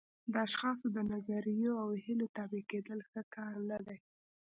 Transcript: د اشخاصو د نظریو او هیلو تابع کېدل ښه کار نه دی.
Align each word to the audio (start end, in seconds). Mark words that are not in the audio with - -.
د 0.31 0.33
اشخاصو 0.47 0.87
د 0.95 0.97
نظریو 1.11 1.71
او 1.83 1.89
هیلو 2.03 2.25
تابع 2.35 2.61
کېدل 2.71 2.99
ښه 3.09 3.21
کار 3.35 3.53
نه 3.69 3.77
دی. 3.85 3.97